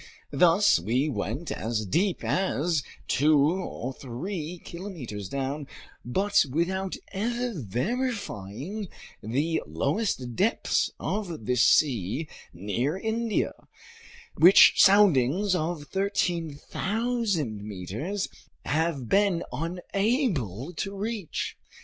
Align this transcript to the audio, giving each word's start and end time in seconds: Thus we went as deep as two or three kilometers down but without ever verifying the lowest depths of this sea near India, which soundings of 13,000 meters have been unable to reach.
Thus 0.31 0.79
we 0.79 1.09
went 1.09 1.51
as 1.51 1.85
deep 1.85 2.23
as 2.23 2.81
two 3.07 3.37
or 3.37 3.93
three 3.93 4.57
kilometers 4.65 5.29
down 5.29 5.67
but 6.03 6.43
without 6.49 6.95
ever 7.13 7.53
verifying 7.53 8.87
the 9.21 9.61
lowest 9.67 10.35
depths 10.35 10.89
of 10.99 11.45
this 11.45 11.61
sea 11.63 12.27
near 12.51 12.97
India, 12.97 13.51
which 14.33 14.73
soundings 14.83 15.53
of 15.53 15.83
13,000 15.89 17.61
meters 17.63 18.27
have 18.65 19.07
been 19.07 19.43
unable 19.53 20.73
to 20.77 20.95
reach. 20.97 21.57